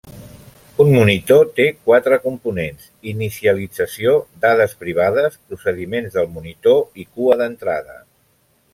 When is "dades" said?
4.49-4.75